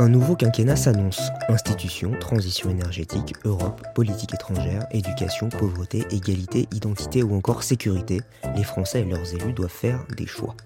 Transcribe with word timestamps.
Un 0.00 0.08
nouveau 0.08 0.34
quinquennat 0.34 0.74
s'annonce. 0.74 1.20
Institutions, 1.48 2.10
transition 2.18 2.68
énergétique, 2.68 3.34
Europe, 3.44 3.80
politique 3.94 4.34
étrangère, 4.34 4.86
éducation, 4.90 5.48
pauvreté, 5.48 6.04
égalité, 6.10 6.66
identité 6.72 7.22
ou 7.22 7.36
encore 7.36 7.62
sécurité, 7.62 8.20
les 8.56 8.64
Français 8.64 9.02
et 9.02 9.04
leurs 9.04 9.32
élus 9.34 9.52
doivent 9.52 9.70
faire 9.70 10.04
des 10.16 10.26
choix. 10.26 10.56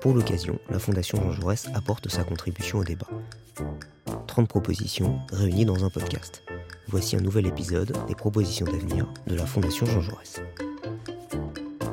Pour 0.00 0.14
l'occasion, 0.14 0.58
la 0.70 0.78
Fondation 0.78 1.20
Jean 1.22 1.32
Jaurès 1.32 1.68
apporte 1.74 2.08
sa 2.08 2.24
contribution 2.24 2.78
au 2.78 2.84
débat. 2.84 3.06
30 4.26 4.48
propositions 4.48 5.18
réunies 5.30 5.66
dans 5.66 5.84
un 5.84 5.90
podcast. 5.90 6.42
Voici 6.88 7.16
un 7.16 7.20
nouvel 7.20 7.46
épisode 7.46 7.94
des 8.08 8.14
propositions 8.14 8.64
d'avenir 8.64 9.12
de 9.26 9.34
la 9.34 9.44
Fondation 9.44 9.84
Jean 9.84 10.00
Jaurès. 10.00 10.40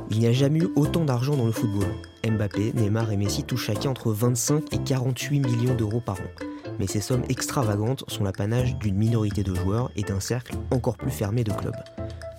Il 0.10 0.20
n'y 0.20 0.28
a 0.28 0.32
jamais 0.32 0.60
eu 0.60 0.70
autant 0.78 1.04
d'argent 1.04 1.36
dans 1.36 1.46
le 1.48 1.52
football. 1.52 1.90
Mbappé, 2.26 2.72
Neymar 2.74 3.12
et 3.12 3.18
Messi 3.18 3.44
touchent 3.44 3.66
chacun 3.66 3.90
entre 3.90 4.12
25 4.12 4.74
et 4.74 4.78
48 4.78 5.42
millions 5.42 5.76
d'euros 5.76 6.00
par 6.00 6.16
an 6.16 6.47
mais 6.80 6.88
ces 6.88 7.02
sommes 7.02 7.24
extravagantes 7.30 8.04
sont 8.08 8.24
l'apanage 8.24 8.78
d'une 8.78 8.96
minorité 8.96 9.44
de 9.44 9.54
joueurs 9.54 9.92
et 9.96 10.04
d'un 10.04 10.20
cercle 10.20 10.56
encore 10.72 10.98
plus 10.98 11.12
fermé 11.12 11.44
de 11.44 11.52
clubs. 11.52 11.76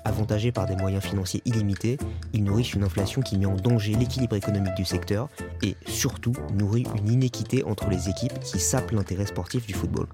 Avantagés 0.04 0.52
par 0.52 0.64
des 0.64 0.74
moyens 0.74 1.04
financiers 1.04 1.42
illimités, 1.44 1.98
ils 2.32 2.42
nourrissent 2.42 2.72
une 2.72 2.82
inflation 2.82 3.20
qui 3.20 3.36
met 3.36 3.44
en 3.44 3.56
danger 3.56 3.94
l'équilibre 3.94 4.36
économique 4.36 4.74
du 4.74 4.86
secteur 4.86 5.28
et, 5.62 5.76
surtout, 5.86 6.32
nourrit 6.54 6.86
une 6.96 7.10
inéquité 7.12 7.62
entre 7.64 7.90
les 7.90 8.08
équipes 8.08 8.40
qui 8.40 8.58
sapent 8.58 8.92
l'intérêt 8.92 9.26
sportif 9.26 9.66
du 9.66 9.74
football. 9.74 10.06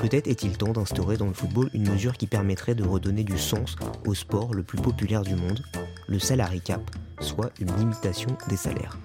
Peut-être 0.00 0.26
est-il 0.26 0.56
temps 0.56 0.72
d'instaurer 0.72 1.16
dans 1.16 1.28
le 1.28 1.32
football 1.32 1.70
une 1.74 1.88
mesure 1.88 2.14
qui 2.16 2.26
permettrait 2.26 2.74
de 2.74 2.82
redonner 2.82 3.22
du 3.22 3.38
sens 3.38 3.76
au 4.04 4.14
sport 4.14 4.52
le 4.52 4.64
plus 4.64 4.78
populaire 4.78 5.22
du 5.22 5.36
monde, 5.36 5.62
le 6.08 6.18
salary 6.18 6.60
cap, 6.60 6.80
soit 7.20 7.52
une 7.60 7.72
limitation 7.76 8.30
des 8.48 8.56
salaires. 8.56 8.98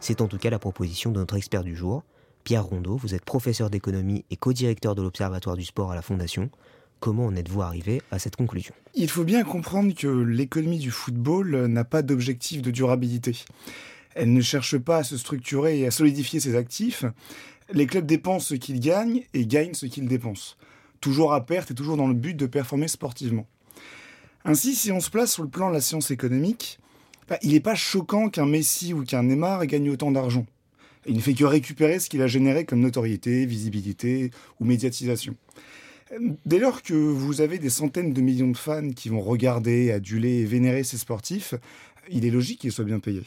C'est 0.00 0.20
en 0.20 0.26
tout 0.26 0.38
cas 0.38 0.50
la 0.50 0.58
proposition 0.58 1.10
de 1.10 1.20
notre 1.20 1.36
expert 1.36 1.64
du 1.64 1.74
jour, 1.74 2.02
Pierre 2.44 2.64
Rondeau, 2.64 2.96
vous 2.96 3.14
êtes 3.14 3.24
professeur 3.24 3.70
d'économie 3.70 4.24
et 4.30 4.36
co-directeur 4.36 4.94
de 4.94 5.02
l'Observatoire 5.02 5.56
du 5.56 5.64
sport 5.64 5.92
à 5.92 5.94
la 5.94 6.02
Fondation. 6.02 6.50
Comment 6.98 7.26
en 7.26 7.36
êtes-vous 7.36 7.62
arrivé 7.62 8.02
à 8.10 8.18
cette 8.18 8.36
conclusion? 8.36 8.74
Il 8.94 9.08
faut 9.08 9.24
bien 9.24 9.44
comprendre 9.44 9.94
que 9.94 10.08
l'économie 10.08 10.78
du 10.78 10.90
football 10.90 11.66
n'a 11.66 11.84
pas 11.84 12.02
d'objectif 12.02 12.60
de 12.62 12.70
durabilité. 12.70 13.36
Elle 14.14 14.32
ne 14.32 14.40
cherche 14.40 14.76
pas 14.78 14.98
à 14.98 15.04
se 15.04 15.16
structurer 15.16 15.80
et 15.80 15.86
à 15.86 15.90
solidifier 15.90 16.40
ses 16.40 16.56
actifs. 16.56 17.04
Les 17.72 17.86
clubs 17.86 18.04
dépensent 18.04 18.48
ce 18.48 18.54
qu'ils 18.54 18.80
gagnent 18.80 19.22
et 19.32 19.46
gagnent 19.46 19.74
ce 19.74 19.86
qu'ils 19.86 20.08
dépensent. 20.08 20.56
Toujours 21.00 21.32
à 21.32 21.46
perte 21.46 21.70
et 21.70 21.74
toujours 21.74 21.96
dans 21.96 22.08
le 22.08 22.14
but 22.14 22.34
de 22.34 22.46
performer 22.46 22.88
sportivement. 22.88 23.46
Ainsi, 24.44 24.74
si 24.74 24.90
on 24.90 25.00
se 25.00 25.10
place 25.10 25.32
sur 25.32 25.42
le 25.42 25.48
plan 25.48 25.68
de 25.68 25.74
la 25.74 25.80
science 25.80 26.10
économique, 26.10 26.78
bah, 27.28 27.38
il 27.42 27.52
n'est 27.52 27.60
pas 27.60 27.74
choquant 27.76 28.28
qu'un 28.28 28.46
Messi 28.46 28.92
ou 28.92 29.04
qu'un 29.04 29.22
Neymar 29.22 29.64
gagne 29.66 29.90
autant 29.90 30.10
d'argent. 30.10 30.44
Il 31.06 31.16
ne 31.16 31.20
fait 31.20 31.34
que 31.34 31.44
récupérer 31.44 31.98
ce 31.98 32.08
qu'il 32.08 32.22
a 32.22 32.26
généré 32.26 32.64
comme 32.64 32.80
notoriété, 32.80 33.46
visibilité 33.46 34.30
ou 34.60 34.64
médiatisation. 34.64 35.34
Dès 36.44 36.58
lors 36.58 36.82
que 36.82 36.94
vous 36.94 37.40
avez 37.40 37.58
des 37.58 37.70
centaines 37.70 38.12
de 38.12 38.20
millions 38.20 38.50
de 38.50 38.56
fans 38.56 38.90
qui 38.90 39.08
vont 39.08 39.20
regarder, 39.20 39.92
aduler 39.92 40.40
et 40.40 40.44
vénérer 40.44 40.82
ces 40.82 40.98
sportifs, 40.98 41.54
il 42.10 42.24
est 42.24 42.30
logique 42.30 42.60
qu'ils 42.60 42.72
soient 42.72 42.84
bien 42.84 42.98
payés. 42.98 43.22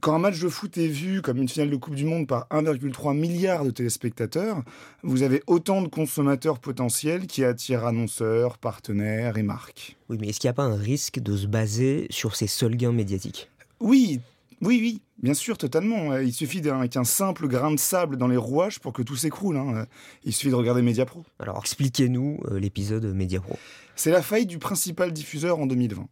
Quand 0.00 0.14
un 0.14 0.18
match 0.18 0.38
de 0.40 0.48
foot 0.48 0.78
est 0.78 0.86
vu 0.86 1.20
comme 1.20 1.38
une 1.38 1.48
finale 1.48 1.68
de 1.68 1.76
Coupe 1.76 1.96
du 1.96 2.04
Monde 2.04 2.26
par 2.26 2.46
1,3 2.50 3.14
milliard 3.14 3.64
de 3.64 3.70
téléspectateurs, 3.70 4.62
vous 5.02 5.22
avez 5.22 5.42
autant 5.46 5.82
de 5.82 5.88
consommateurs 5.88 6.60
potentiels 6.60 7.26
qui 7.26 7.44
attirent 7.44 7.84
annonceurs, 7.84 8.56
partenaires 8.56 9.36
et 9.36 9.42
marques. 9.42 9.96
Oui, 10.08 10.16
mais 10.20 10.28
est-ce 10.28 10.38
qu'il 10.38 10.48
n'y 10.48 10.52
a 10.52 10.54
pas 10.54 10.62
un 10.62 10.76
risque 10.76 11.18
de 11.18 11.36
se 11.36 11.46
baser 11.46 12.06
sur 12.08 12.36
ces 12.36 12.46
seuls 12.46 12.76
gains 12.76 12.92
médiatiques? 12.92 13.50
Oui, 13.80 14.20
oui, 14.62 14.78
oui, 14.80 15.02
bien 15.22 15.34
sûr, 15.34 15.56
totalement. 15.56 16.18
Il 16.18 16.32
suffit 16.32 16.60
qu'un 16.60 17.04
simple 17.04 17.48
grain 17.48 17.70
de 17.70 17.78
sable 17.78 18.16
dans 18.16 18.28
les 18.28 18.36
rouages 18.36 18.78
pour 18.78 18.92
que 18.92 19.02
tout 19.02 19.16
s'écroule. 19.16 19.56
Hein. 19.56 19.86
Il 20.24 20.34
suffit 20.34 20.50
de 20.50 20.54
regarder 20.54 20.82
Mediapro. 20.82 21.24
Alors 21.38 21.58
expliquez-nous 21.58 22.40
euh, 22.50 22.58
l'épisode 22.58 23.04
Mediapro. 23.04 23.58
C'est 23.96 24.10
la 24.10 24.22
faillite 24.22 24.48
du 24.48 24.58
principal 24.58 25.12
diffuseur 25.12 25.58
en 25.58 25.66
2020. 25.66 26.06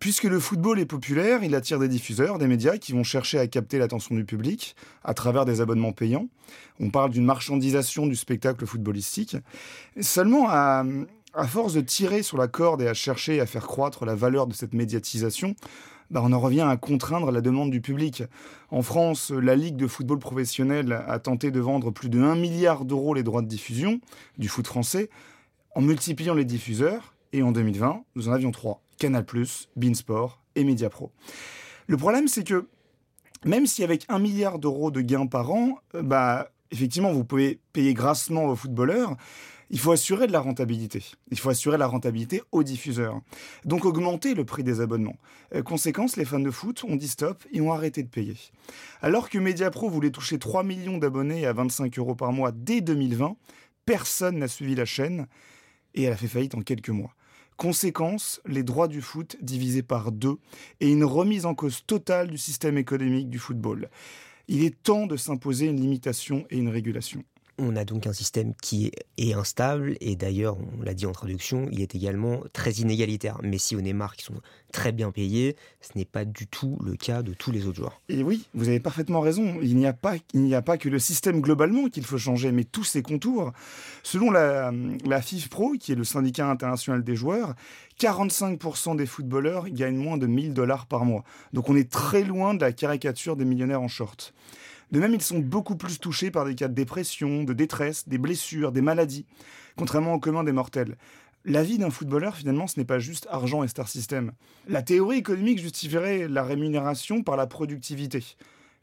Puisque 0.00 0.24
le 0.24 0.40
football 0.40 0.80
est 0.80 0.86
populaire, 0.86 1.44
il 1.44 1.54
attire 1.54 1.78
des 1.78 1.88
diffuseurs, 1.88 2.38
des 2.38 2.46
médias 2.46 2.78
qui 2.78 2.92
vont 2.92 3.04
chercher 3.04 3.38
à 3.38 3.46
capter 3.46 3.78
l'attention 3.78 4.14
du 4.14 4.24
public 4.24 4.74
à 5.04 5.12
travers 5.12 5.44
des 5.44 5.60
abonnements 5.60 5.92
payants. 5.92 6.28
On 6.80 6.88
parle 6.88 7.10
d'une 7.10 7.24
marchandisation 7.24 8.06
du 8.06 8.16
spectacle 8.16 8.64
footballistique. 8.64 9.36
Seulement, 10.00 10.46
à, 10.48 10.84
à 11.34 11.46
force 11.46 11.74
de 11.74 11.80
tirer 11.82 12.22
sur 12.22 12.38
la 12.38 12.48
corde 12.48 12.82
et 12.82 12.88
à 12.88 12.94
chercher 12.94 13.40
à 13.40 13.46
faire 13.46 13.66
croître 13.66 14.04
la 14.04 14.14
valeur 14.14 14.46
de 14.46 14.54
cette 14.54 14.72
médiatisation, 14.72 15.54
bah, 16.12 16.20
on 16.22 16.32
en 16.32 16.38
revient 16.38 16.60
à 16.60 16.76
contraindre 16.76 17.30
la 17.30 17.40
demande 17.40 17.70
du 17.70 17.80
public. 17.80 18.22
En 18.70 18.82
France, 18.82 19.30
la 19.30 19.56
Ligue 19.56 19.76
de 19.76 19.86
football 19.86 20.18
professionnel 20.18 21.02
a 21.08 21.18
tenté 21.18 21.50
de 21.50 21.58
vendre 21.58 21.90
plus 21.90 22.10
de 22.10 22.20
1 22.20 22.36
milliard 22.36 22.84
d'euros 22.84 23.14
les 23.14 23.22
droits 23.22 23.40
de 23.40 23.48
diffusion 23.48 23.98
du 24.36 24.48
foot 24.48 24.66
français 24.66 25.08
en 25.74 25.80
multipliant 25.80 26.34
les 26.34 26.44
diffuseurs. 26.44 27.14
Et 27.32 27.42
en 27.42 27.50
2020, 27.50 28.04
nous 28.14 28.28
en 28.28 28.32
avions 28.32 28.50
trois 28.50 28.82
Canal, 28.98 29.24
Beansport 29.74 30.42
et 30.54 30.64
Mediapro. 30.64 31.10
Le 31.86 31.96
problème, 31.96 32.28
c'est 32.28 32.44
que 32.44 32.68
même 33.46 33.66
si 33.66 33.82
avec 33.82 34.04
1 34.10 34.18
milliard 34.18 34.58
d'euros 34.58 34.90
de 34.90 35.00
gains 35.00 35.26
par 35.26 35.50
an, 35.50 35.78
euh, 35.94 36.02
bah, 36.02 36.50
effectivement, 36.70 37.10
vous 37.10 37.24
pouvez 37.24 37.58
payer 37.72 37.94
grassement 37.94 38.46
vos 38.46 38.54
footballeurs, 38.54 39.16
il 39.72 39.78
faut 39.78 39.90
assurer 39.90 40.26
de 40.26 40.32
la 40.32 40.40
rentabilité. 40.40 41.02
Il 41.30 41.38
faut 41.38 41.48
assurer 41.48 41.78
la 41.78 41.86
rentabilité 41.86 42.42
aux 42.52 42.62
diffuseurs. 42.62 43.20
Donc 43.64 43.86
augmenter 43.86 44.34
le 44.34 44.44
prix 44.44 44.62
des 44.62 44.82
abonnements. 44.82 45.16
Euh, 45.54 45.62
conséquence, 45.62 46.16
les 46.16 46.26
fans 46.26 46.38
de 46.38 46.50
foot 46.50 46.84
ont 46.84 46.94
dit 46.94 47.08
stop 47.08 47.42
et 47.52 47.62
ont 47.62 47.72
arrêté 47.72 48.02
de 48.02 48.08
payer. 48.08 48.36
Alors 49.00 49.30
que 49.30 49.38
Mediapro 49.38 49.88
voulait 49.88 50.10
toucher 50.10 50.38
3 50.38 50.62
millions 50.62 50.98
d'abonnés 50.98 51.46
à 51.46 51.54
25 51.54 51.98
euros 51.98 52.14
par 52.14 52.32
mois 52.32 52.52
dès 52.52 52.82
2020, 52.82 53.34
personne 53.86 54.38
n'a 54.38 54.48
suivi 54.48 54.74
la 54.74 54.84
chaîne 54.84 55.26
et 55.94 56.02
elle 56.02 56.12
a 56.12 56.16
fait 56.16 56.28
faillite 56.28 56.54
en 56.54 56.60
quelques 56.60 56.90
mois. 56.90 57.14
Conséquence, 57.56 58.42
les 58.46 58.64
droits 58.64 58.88
du 58.88 59.00
foot 59.00 59.38
divisés 59.40 59.82
par 59.82 60.12
deux 60.12 60.36
et 60.80 60.90
une 60.92 61.04
remise 61.04 61.46
en 61.46 61.54
cause 61.54 61.84
totale 61.86 62.28
du 62.28 62.38
système 62.38 62.76
économique 62.76 63.30
du 63.30 63.38
football. 63.38 63.88
Il 64.48 64.64
est 64.64 64.82
temps 64.82 65.06
de 65.06 65.16
s'imposer 65.16 65.66
une 65.66 65.80
limitation 65.80 66.44
et 66.50 66.58
une 66.58 66.68
régulation. 66.68 67.24
On 67.58 67.76
a 67.76 67.84
donc 67.84 68.06
un 68.06 68.12
système 68.12 68.54
qui 68.54 68.92
est 69.18 69.34
instable 69.34 69.96
et 70.00 70.16
d'ailleurs, 70.16 70.56
on 70.58 70.82
l'a 70.82 70.94
dit 70.94 71.06
en 71.06 71.12
traduction, 71.12 71.68
il 71.70 71.80
est 71.80 71.94
également 71.94 72.40
très 72.52 72.72
inégalitaire. 72.72 73.38
Messi 73.42 73.76
ou 73.76 73.80
Neymar 73.80 74.16
qui 74.16 74.24
sont 74.24 74.40
très 74.72 74.90
bien 74.90 75.10
payés, 75.10 75.56
ce 75.80 75.96
n'est 75.96 76.06
pas 76.06 76.24
du 76.24 76.46
tout 76.46 76.78
le 76.82 76.96
cas 76.96 77.22
de 77.22 77.34
tous 77.34 77.52
les 77.52 77.66
autres 77.66 77.76
joueurs. 77.76 78.00
Et 78.08 78.22
oui, 78.22 78.48
vous 78.54 78.68
avez 78.68 78.80
parfaitement 78.80 79.20
raison. 79.20 79.58
Il 79.62 79.76
n'y 79.76 79.86
a 79.86 79.92
pas, 79.92 80.14
il 80.32 80.42
n'y 80.42 80.54
a 80.54 80.62
pas 80.62 80.78
que 80.78 80.88
le 80.88 80.98
système 80.98 81.40
globalement 81.40 81.88
qu'il 81.88 82.04
faut 82.04 82.18
changer, 82.18 82.52
mais 82.52 82.64
tous 82.64 82.84
ses 82.84 83.02
contours. 83.02 83.52
Selon 84.02 84.30
la, 84.30 84.72
la 85.04 85.20
FIFPro, 85.20 85.74
qui 85.78 85.92
est 85.92 85.96
le 85.96 86.04
syndicat 86.04 86.48
international 86.48 87.04
des 87.04 87.16
joueurs, 87.16 87.54
45% 88.00 88.96
des 88.96 89.06
footballeurs 89.06 89.68
gagnent 89.68 89.96
moins 89.96 90.16
de 90.16 90.26
1000 90.26 90.54
dollars 90.54 90.86
par 90.86 91.04
mois. 91.04 91.22
Donc 91.52 91.68
on 91.68 91.76
est 91.76 91.90
très 91.90 92.24
loin 92.24 92.54
de 92.54 92.60
la 92.60 92.72
caricature 92.72 93.36
des 93.36 93.44
millionnaires 93.44 93.82
en 93.82 93.88
short. 93.88 94.32
De 94.92 95.00
même, 95.00 95.14
ils 95.14 95.22
sont 95.22 95.38
beaucoup 95.38 95.74
plus 95.74 95.98
touchés 95.98 96.30
par 96.30 96.44
des 96.44 96.54
cas 96.54 96.68
de 96.68 96.74
dépression, 96.74 97.44
de 97.44 97.54
détresse, 97.54 98.06
des 98.08 98.18
blessures, 98.18 98.72
des 98.72 98.82
maladies, 98.82 99.24
contrairement 99.76 100.14
au 100.14 100.18
commun 100.20 100.44
des 100.44 100.52
mortels. 100.52 100.96
La 101.44 101.62
vie 101.62 101.78
d'un 101.78 101.90
footballeur, 101.90 102.36
finalement, 102.36 102.66
ce 102.66 102.78
n'est 102.78 102.84
pas 102.84 102.98
juste 102.98 103.26
argent 103.30 103.64
et 103.64 103.68
star 103.68 103.88
system. 103.88 104.32
La 104.68 104.82
théorie 104.82 105.16
économique 105.16 105.60
justifierait 105.60 106.28
la 106.28 106.44
rémunération 106.44 107.22
par 107.22 107.36
la 107.36 107.46
productivité. 107.46 108.22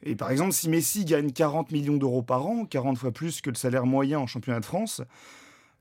Et 0.03 0.15
par 0.15 0.31
exemple, 0.31 0.51
si 0.51 0.67
Messi 0.67 1.05
gagne 1.05 1.31
40 1.31 1.71
millions 1.71 1.97
d'euros 1.97 2.23
par 2.23 2.45
an, 2.47 2.65
40 2.65 2.97
fois 2.97 3.11
plus 3.11 3.41
que 3.41 3.49
le 3.49 3.55
salaire 3.55 3.85
moyen 3.85 4.19
en 4.19 4.27
championnat 4.27 4.59
de 4.59 4.65
France, 4.65 5.01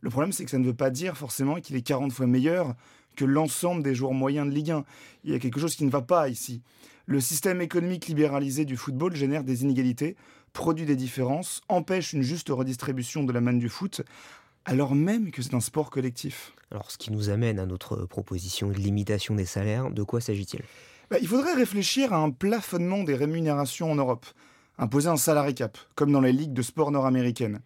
le 0.01 0.11
problème 0.11 0.33
c'est 0.33 0.45
que 0.45 0.51
ça 0.51 0.59
ne 0.59 0.67
veut 0.67 0.75
pas 0.75 0.91
dire 0.91 1.17
forcément 1.17 1.57
qu'il 1.57 1.75
est 1.75 1.83
40 1.83 2.13
fois 2.13 2.27
meilleur 2.27 2.75
que 3.19 3.25
l'ensemble 3.25 3.83
des 3.83 3.97
joueurs 3.97 4.13
moyens 4.13 4.49
de 4.49 4.55
Ligue 4.55 4.71
1. 4.71 4.85
Il 5.25 5.33
y 5.33 5.35
a 5.35 5.41
quelque 5.41 5.59
chose 5.59 5.75
qui 5.75 5.85
ne 5.85 5.91
va 5.91 6.03
pas 6.03 6.29
ici. 6.29 6.63
Le 7.07 7.21
système 7.21 7.61
économique 7.61 8.07
libéralisé 8.07 8.65
du 8.65 8.77
football 8.77 9.17
génère 9.17 9.43
des 9.43 9.63
inégalités, 9.65 10.17
produit 10.53 10.87
des 10.87 10.95
différences, 10.95 11.63
empêche 11.69 12.13
une 12.13 12.23
juste 12.23 12.49
redistribution 12.49 13.25
de 13.25 13.33
la 13.33 13.41
manne 13.41 13.59
du 13.59 13.69
foot, 13.69 14.03
alors 14.65 14.95
même 14.95 15.33
que 15.33 15.43
c'est 15.43 15.55
un 15.55 15.61
sport 15.61 15.91
collectif. 15.91 16.53
Alors, 16.71 16.93
ce 16.93 16.99
qui 16.99 17.11
nous 17.11 17.29
amène 17.29 17.59
à 17.59 17.67
notre 17.67 18.05
proposition 18.05 18.69
de 18.69 18.75
limitation 18.75 19.35
des 19.35 19.47
salaires, 19.47 19.91
de 19.91 20.03
quoi 20.05 20.21
s'agit-il? 20.21 20.63
Bah, 21.11 21.17
Il 21.21 21.27
faudrait 21.27 21.55
réfléchir 21.55 22.13
à 22.13 22.19
un 22.19 22.31
plafonnement 22.31 23.03
des 23.03 23.17
rémunérations 23.17 23.91
en 23.91 23.97
Europe, 23.97 24.27
imposer 24.79 25.09
un 25.09 25.17
salary 25.17 25.57
cap, 25.57 25.77
comme 25.97 26.13
dans 26.13 26.21
les 26.21 26.33
ligues 26.33 26.53
de 26.53 26.63
sport 26.63 26.93
nord-américaines 26.93 27.61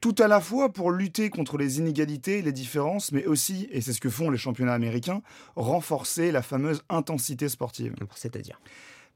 tout 0.00 0.14
à 0.18 0.28
la 0.28 0.40
fois 0.40 0.72
pour 0.72 0.90
lutter 0.90 1.28
contre 1.28 1.58
les 1.58 1.78
inégalités, 1.78 2.42
les 2.42 2.52
différences, 2.52 3.12
mais 3.12 3.26
aussi, 3.26 3.68
et 3.70 3.80
c'est 3.80 3.92
ce 3.92 4.00
que 4.00 4.08
font 4.08 4.30
les 4.30 4.38
championnats 4.38 4.74
américains, 4.74 5.22
renforcer 5.56 6.32
la 6.32 6.42
fameuse 6.42 6.82
intensité 6.88 7.48
sportive. 7.48 7.94
C'est-à-dire 8.14 8.60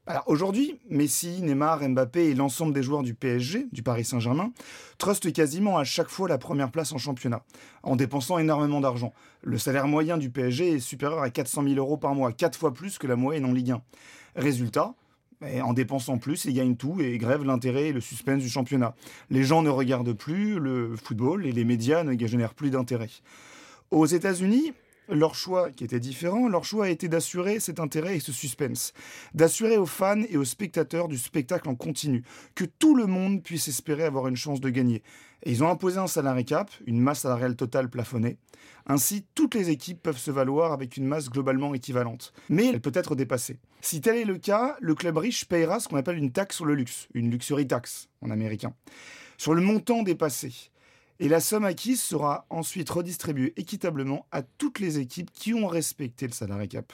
alors 0.07 0.23
aujourd'hui, 0.27 0.79
Messi, 0.87 1.41
Neymar, 1.41 1.81
Mbappé 1.81 2.25
et 2.25 2.35
l'ensemble 2.35 2.75
des 2.75 2.83
joueurs 2.83 3.01
du 3.01 3.15
PSG, 3.15 3.65
du 3.71 3.81
Paris 3.81 4.05
Saint-Germain, 4.05 4.51
trustent 4.99 5.33
quasiment 5.33 5.79
à 5.79 5.83
chaque 5.83 6.09
fois 6.09 6.29
la 6.29 6.37
première 6.37 6.69
place 6.69 6.91
en 6.91 6.99
championnat, 6.99 7.41
en 7.81 7.95
dépensant 7.95 8.37
énormément 8.37 8.81
d'argent. 8.81 9.13
Le 9.41 9.57
salaire 9.57 9.87
moyen 9.87 10.19
du 10.19 10.29
PSG 10.29 10.73
est 10.73 10.79
supérieur 10.79 11.23
à 11.23 11.31
400 11.31 11.63
000 11.63 11.75
euros 11.77 11.97
par 11.97 12.13
mois, 12.13 12.31
quatre 12.33 12.55
fois 12.55 12.71
plus 12.71 12.99
que 12.99 13.07
la 13.07 13.15
moyenne 13.15 13.45
en 13.45 13.51
Ligue 13.51 13.71
1. 13.71 13.81
Résultat, 14.35 14.93
en 15.41 15.73
dépensant 15.73 16.17
plus, 16.17 16.45
ils 16.45 16.53
gagnent 16.53 16.75
tout 16.75 17.01
et 17.01 17.17
grèvent 17.17 17.43
l'intérêt 17.43 17.87
et 17.87 17.93
le 17.93 18.01
suspense 18.01 18.41
du 18.41 18.49
championnat. 18.49 18.95
Les 19.29 19.43
gens 19.43 19.61
ne 19.61 19.69
regardent 19.69 20.13
plus 20.13 20.59
le 20.59 20.95
football 20.95 21.45
et 21.45 21.51
les 21.51 21.65
médias 21.65 22.03
ne 22.03 22.17
génèrent 22.17 22.53
plus 22.53 22.69
d'intérêt. 22.69 23.09
Aux 23.91 24.05
États-Unis, 24.05 24.73
leur 25.09 25.35
choix, 25.35 25.71
qui 25.71 25.83
était 25.83 25.99
différent, 25.99 26.47
leur 26.47 26.65
choix 26.65 26.85
a 26.85 26.89
été 26.89 27.07
d'assurer 27.07 27.59
cet 27.59 27.79
intérêt 27.79 28.17
et 28.17 28.19
ce 28.19 28.31
suspense, 28.31 28.93
d'assurer 29.33 29.77
aux 29.77 29.85
fans 29.85 30.23
et 30.29 30.37
aux 30.37 30.45
spectateurs 30.45 31.07
du 31.07 31.17
spectacle 31.17 31.69
en 31.69 31.75
continu, 31.75 32.23
que 32.55 32.65
tout 32.65 32.95
le 32.95 33.05
monde 33.05 33.43
puisse 33.43 33.67
espérer 33.67 34.03
avoir 34.03 34.27
une 34.27 34.35
chance 34.35 34.61
de 34.61 34.69
gagner. 34.69 35.03
Et 35.43 35.51
ils 35.51 35.63
ont 35.63 35.69
imposé 35.69 35.99
un 35.99 36.07
salarié 36.07 36.43
cap, 36.43 36.71
une 36.87 36.99
masse 36.99 37.21
salariale 37.21 37.55
totale 37.55 37.89
plafonnée. 37.89 38.37
Ainsi, 38.87 39.25
toutes 39.35 39.55
les 39.55 39.69
équipes 39.69 40.01
peuvent 40.01 40.17
se 40.17 40.31
valoir 40.31 40.71
avec 40.71 40.97
une 40.97 41.05
masse 41.05 41.29
globalement 41.29 41.73
équivalente. 41.73 42.33
Mais 42.49 42.67
elle 42.67 42.81
peut 42.81 42.91
être 42.93 43.15
dépassée. 43.15 43.59
Si 43.81 44.01
tel 44.01 44.17
est 44.17 44.25
le 44.25 44.37
cas, 44.37 44.75
le 44.79 44.95
club 44.95 45.17
riche 45.17 45.45
payera 45.45 45.79
ce 45.79 45.87
qu'on 45.87 45.97
appelle 45.97 46.17
une 46.17 46.31
taxe 46.31 46.55
sur 46.55 46.65
le 46.65 46.73
luxe, 46.73 47.07
une 47.13 47.29
luxury 47.29 47.67
tax 47.67 48.09
en 48.21 48.31
américain, 48.31 48.73
sur 49.37 49.53
le 49.53 49.61
montant 49.61 50.01
dépassé 50.01 50.71
et 51.19 51.29
la 51.29 51.39
somme 51.39 51.65
acquise 51.65 52.01
sera 52.01 52.45
ensuite 52.49 52.89
redistribuée 52.89 53.53
équitablement 53.57 54.25
à 54.31 54.41
toutes 54.41 54.79
les 54.79 54.99
équipes 54.99 55.31
qui 55.31 55.53
ont 55.53 55.67
respecté 55.67 56.27
le 56.27 56.33
salarié 56.33 56.67
cap. 56.67 56.91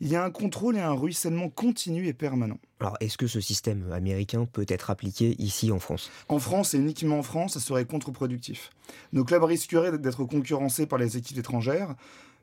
Il 0.00 0.08
y 0.08 0.16
a 0.16 0.24
un 0.24 0.30
contrôle 0.30 0.76
et 0.76 0.80
un 0.80 0.92
ruissellement 0.92 1.50
continu 1.50 2.06
et 2.06 2.14
permanent. 2.14 2.58
Alors, 2.80 2.96
est-ce 3.00 3.18
que 3.18 3.26
ce 3.26 3.40
système 3.40 3.92
américain 3.92 4.46
peut 4.46 4.66
être 4.68 4.90
appliqué 4.90 5.34
ici 5.38 5.70
en 5.72 5.78
France? 5.78 6.10
En 6.28 6.38
France 6.38 6.74
et 6.74 6.78
uniquement 6.78 7.18
en 7.18 7.22
France, 7.22 7.54
ça 7.54 7.60
serait 7.60 7.84
contre-productif. 7.84 8.70
Nos 9.12 9.24
clubs 9.24 9.44
risqueraient 9.44 9.98
d'être 9.98 10.24
concurrencés 10.24 10.86
par 10.86 10.98
les 10.98 11.16
équipes 11.16 11.38
étrangères. 11.38 11.94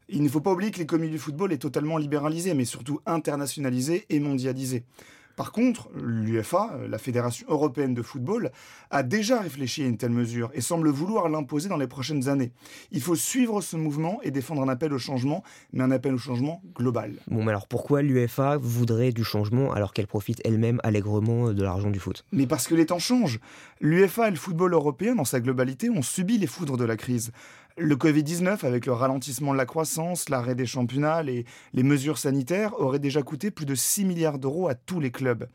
Il 0.10 0.22
ne 0.22 0.30
faut 0.30 0.42
pas 0.42 0.52
oublier 0.52 0.72
que 0.72 0.78
l'économie 0.78 1.10
du 1.10 1.18
football 1.18 1.52
est 1.52 1.58
totalement 1.58 1.98
libéralisée, 1.98 2.54
mais 2.54 2.66
surtout 2.66 3.00
internationalisée 3.08 4.06
et 4.10 4.20
mondialisée. 4.20 4.84
Par 5.36 5.52
contre, 5.52 5.90
l'UFA, 5.96 6.72
euh, 6.74 6.88
la 6.88 6.98
Fédération 6.98 7.46
européenne 7.50 7.94
de 7.94 8.02
football, 8.02 8.52
a 8.90 9.04
déjà 9.04 9.42
réfléchi 9.42 9.84
à 9.84 9.88
une 9.88 9.98
telle 9.98 10.12
mesure 10.12 10.50
et 10.54 10.62
semble 10.62 10.90
vouloir 10.90 11.30
l'imposer 11.30 11.70
dans 11.70 11.78
les 11.78 11.88
prochaines 11.88 12.30
années. 12.30 12.52
Il 12.92 13.02
faut 13.02 13.16
suivre 13.16 13.62
ce 13.62 13.76
mouvement 13.76 14.20
et 14.24 14.32
défendre 14.32 14.62
un 14.62 14.70
appel 14.70 14.94
au 14.94 15.00
changement, 15.00 15.44
mais 15.74 15.84
un 15.84 15.92
appel 15.92 16.14
au 16.14 16.18
changement 16.18 16.62
global. 16.76 17.14
Bon, 17.28 17.44
mais 17.44 17.50
alors 17.50 17.68
pourquoi 17.68 18.02
l'UFA 18.02 18.58
voudrait 18.58 19.12
du 19.12 19.24
changement 19.24 19.74
alors 19.74 19.94
qu'elle 19.94 20.08
profite 20.08 20.42
elle-même 20.46 20.80
allègrement 20.84 21.52
de 21.52 21.64
l'argent 21.64 21.90
du 21.90 22.00
foot? 22.00 22.26
Mais 22.32 22.48
parce 22.48 22.68
que 22.68 22.76
les 22.76 22.86
temps 22.86 23.00
changent. 23.00 23.40
L'UFA 23.82 24.30
et 24.30 24.32
le 24.32 24.38
football 24.38 24.74
européen, 24.74 25.16
dans 25.16 25.26
sa 25.26 25.40
globalité, 25.40 25.90
ont 25.90 26.02
subi 26.02 26.38
les 26.38 26.48
foudres 26.48 26.78
de 26.78 26.86
la 26.86 26.96
crise. 26.96 27.32
Le 27.78 27.96
Covid-19, 27.98 28.66
avec 28.66 28.86
le 28.86 28.94
ralentissement 28.94 29.52
de 29.52 29.58
la 29.58 29.66
croissance, 29.66 30.30
l'arrêt 30.30 30.56
des 30.56 30.66
championnats, 30.66 31.24
les, 31.24 31.44
les 31.74 31.84
mesures 31.84 32.18
sanitaires, 32.18 32.80
aurait 32.80 33.00
déjà 33.00 33.22
coûté 33.22 33.52
plus 33.52 33.66
de 33.66 33.76
6 33.76 34.06
milliards 34.06 34.40
d'euros 34.40 34.70
à 34.70 34.76
tous 34.76 35.02
les 35.02 35.12
clubs. 35.12 35.50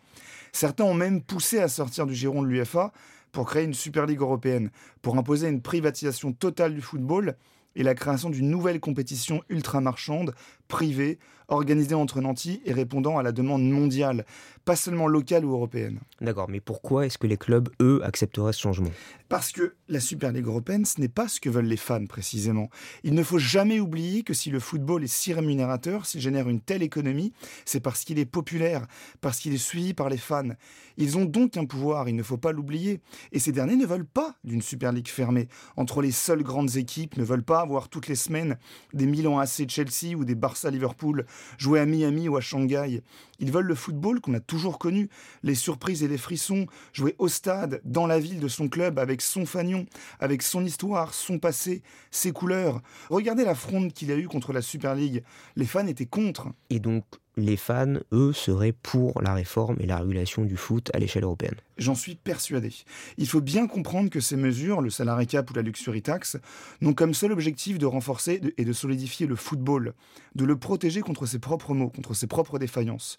Certains 0.52 0.84
ont 0.84 0.92
même 0.92 1.22
poussé 1.22 1.60
à 1.60 1.68
sortir 1.68 2.04
du 2.04 2.14
giron 2.14 2.42
de 2.42 2.48
l'UFA 2.48 2.92
pour 3.32 3.46
créer 3.46 3.64
une 3.64 3.72
Super 3.72 4.04
Ligue 4.04 4.20
européenne, 4.20 4.70
pour 5.00 5.16
imposer 5.16 5.48
une 5.48 5.62
privatisation 5.62 6.34
totale 6.34 6.74
du 6.74 6.82
football 6.82 7.36
et 7.76 7.82
la 7.82 7.94
création 7.94 8.30
d'une 8.30 8.50
nouvelle 8.50 8.80
compétition 8.80 9.42
ultra-marchande, 9.48 10.34
privée, 10.68 11.18
organisée 11.48 11.94
entre 11.94 12.20
nantis 12.20 12.60
et 12.64 12.72
répondant 12.72 13.18
à 13.18 13.22
la 13.22 13.32
demande 13.32 13.68
mondiale, 13.68 14.24
pas 14.64 14.76
seulement 14.76 15.06
locale 15.06 15.44
ou 15.44 15.52
européenne. 15.52 16.00
D'accord, 16.20 16.48
mais 16.48 16.60
pourquoi 16.60 17.06
est-ce 17.06 17.18
que 17.18 17.26
les 17.26 17.36
clubs, 17.36 17.68
eux, 17.80 18.00
accepteraient 18.04 18.52
ce 18.52 18.60
changement? 18.60 18.90
Parce 19.28 19.52
que 19.52 19.74
la 19.90 20.00
Super 20.00 20.32
League 20.32 20.46
européenne, 20.46 20.84
ce 20.84 21.00
n'est 21.00 21.08
pas 21.08 21.26
ce 21.26 21.40
que 21.40 21.50
veulent 21.50 21.66
les 21.66 21.76
fans 21.76 22.06
précisément. 22.06 22.70
Il 23.02 23.14
ne 23.14 23.22
faut 23.22 23.38
jamais 23.38 23.80
oublier 23.80 24.22
que 24.22 24.34
si 24.34 24.50
le 24.50 24.60
football 24.60 25.02
est 25.02 25.12
si 25.12 25.32
rémunérateur, 25.32 26.06
s'il 26.06 26.20
génère 26.20 26.48
une 26.48 26.60
telle 26.60 26.82
économie, 26.82 27.32
c'est 27.64 27.80
parce 27.80 28.04
qu'il 28.04 28.18
est 28.18 28.24
populaire, 28.24 28.86
parce 29.20 29.40
qu'il 29.40 29.52
est 29.52 29.58
suivi 29.58 29.92
par 29.92 30.08
les 30.08 30.16
fans. 30.16 30.50
Ils 30.96 31.18
ont 31.18 31.24
donc 31.24 31.56
un 31.56 31.64
pouvoir, 31.64 32.08
il 32.08 32.14
ne 32.14 32.22
faut 32.22 32.36
pas 32.36 32.52
l'oublier. 32.52 33.00
Et 33.32 33.40
ces 33.40 33.52
derniers 33.52 33.76
ne 33.76 33.86
veulent 33.86 34.06
pas 34.06 34.36
d'une 34.44 34.62
Super 34.62 34.92
League 34.92 35.08
fermée. 35.08 35.48
Entre 35.76 36.02
les 36.02 36.12
seules 36.12 36.42
grandes 36.42 36.76
équipes, 36.76 37.16
ne 37.16 37.24
veulent 37.24 37.42
pas 37.42 37.60
avoir 37.60 37.88
toutes 37.88 38.06
les 38.06 38.14
semaines 38.14 38.58
des 38.94 39.06
Milan 39.06 39.38
AC 39.38 39.68
Chelsea 39.68 40.14
ou 40.16 40.24
des 40.24 40.34
Barça 40.34 40.70
Liverpool 40.70 41.26
jouer 41.58 41.80
à 41.80 41.86
Miami 41.86 42.28
ou 42.28 42.36
à 42.36 42.40
Shanghai. 42.40 43.02
Ils 43.40 43.50
veulent 43.50 43.66
le 43.66 43.74
football 43.74 44.20
qu'on 44.20 44.34
a 44.34 44.40
toujours 44.40 44.78
connu, 44.78 45.08
les 45.42 45.54
surprises 45.54 46.02
et 46.02 46.08
les 46.08 46.18
frissons, 46.18 46.66
jouer 46.92 47.16
au 47.18 47.28
stade, 47.28 47.80
dans 47.84 48.06
la 48.06 48.20
ville 48.20 48.40
de 48.40 48.48
son 48.48 48.68
club, 48.68 48.98
avec 48.98 49.22
son 49.22 49.46
fanion, 49.46 49.79
avec 50.18 50.42
son 50.42 50.64
histoire, 50.64 51.14
son 51.14 51.38
passé, 51.38 51.82
ses 52.10 52.32
couleurs. 52.32 52.80
Regardez 53.08 53.44
la 53.44 53.54
fronde 53.54 53.92
qu'il 53.92 54.10
a 54.12 54.16
eue 54.16 54.28
contre 54.28 54.52
la 54.52 54.62
Super 54.62 54.94
League. 54.94 55.22
Les 55.56 55.66
fans 55.66 55.86
étaient 55.86 56.06
contre. 56.06 56.48
Et 56.68 56.80
donc, 56.80 57.04
les 57.40 57.56
fans, 57.56 57.94
eux, 58.12 58.32
seraient 58.32 58.72
pour 58.72 59.20
la 59.22 59.34
réforme 59.34 59.76
et 59.80 59.86
la 59.86 59.98
régulation 59.98 60.44
du 60.44 60.56
foot 60.56 60.90
à 60.94 60.98
l'échelle 60.98 61.24
européenne. 61.24 61.54
J'en 61.78 61.94
suis 61.94 62.14
persuadé. 62.14 62.72
Il 63.16 63.26
faut 63.26 63.40
bien 63.40 63.66
comprendre 63.66 64.10
que 64.10 64.20
ces 64.20 64.36
mesures, 64.36 64.80
le 64.80 64.90
salarié 64.90 65.26
cap 65.26 65.50
ou 65.50 65.54
la 65.54 65.62
luxury 65.62 66.02
tax, 66.02 66.38
n'ont 66.80 66.94
comme 66.94 67.14
seul 67.14 67.32
objectif 67.32 67.78
de 67.78 67.86
renforcer 67.86 68.40
et 68.56 68.64
de 68.64 68.72
solidifier 68.72 69.26
le 69.26 69.36
football, 69.36 69.94
de 70.34 70.44
le 70.44 70.56
protéger 70.56 71.00
contre 71.00 71.26
ses 71.26 71.38
propres 71.38 71.74
maux, 71.74 71.90
contre 71.90 72.14
ses 72.14 72.26
propres 72.26 72.58
défaillances. 72.58 73.18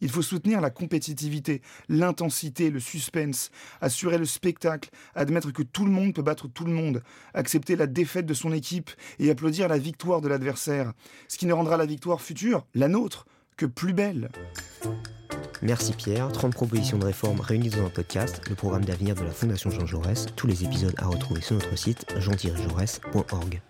Il 0.00 0.10
faut 0.10 0.22
soutenir 0.22 0.60
la 0.60 0.70
compétitivité, 0.70 1.62
l'intensité, 1.88 2.70
le 2.70 2.80
suspense, 2.80 3.50
assurer 3.80 4.18
le 4.18 4.24
spectacle, 4.24 4.90
admettre 5.14 5.50
que 5.52 5.62
tout 5.62 5.84
le 5.84 5.90
monde 5.90 6.14
peut 6.14 6.22
battre 6.22 6.48
tout 6.48 6.64
le 6.64 6.72
monde, 6.72 7.02
accepter 7.34 7.76
la 7.76 7.86
défaite 7.86 8.26
de 8.26 8.34
son 8.34 8.52
équipe 8.52 8.90
et 9.18 9.30
applaudir 9.30 9.68
la 9.68 9.78
victoire 9.78 10.20
de 10.20 10.28
l'adversaire, 10.28 10.92
ce 11.28 11.38
qui 11.38 11.46
ne 11.46 11.52
rendra 11.52 11.76
la 11.76 11.86
victoire 11.86 12.20
future, 12.20 12.66
la 12.74 12.88
nôtre, 12.88 13.26
que 13.56 13.66
plus 13.66 13.92
belle. 13.92 14.30
Merci 15.62 15.92
Pierre, 15.92 16.30
30 16.30 16.52
propositions 16.52 16.98
de 16.98 17.06
réforme 17.06 17.40
réunies 17.40 17.70
dans 17.70 17.86
un 17.86 17.90
podcast, 17.90 18.42
le 18.48 18.54
programme 18.54 18.84
d'avenir 18.84 19.14
de 19.14 19.22
la 19.22 19.30
Fondation 19.30 19.70
Jean 19.70 19.86
Jaurès, 19.86 20.26
tous 20.36 20.46
les 20.46 20.64
épisodes 20.64 20.94
à 20.98 21.06
retrouver 21.06 21.40
sur 21.40 21.54
notre 21.54 21.76
site 21.76 22.06
jean-jaurès.org. 22.18 23.60